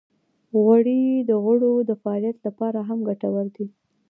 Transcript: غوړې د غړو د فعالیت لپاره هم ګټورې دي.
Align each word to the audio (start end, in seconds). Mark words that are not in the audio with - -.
غوړې 0.63 1.01
د 1.29 1.31
غړو 1.45 1.73
د 1.89 1.91
فعالیت 2.01 2.37
لپاره 2.47 2.79
هم 2.89 2.99
ګټورې 3.09 3.49
دي. 3.55 3.65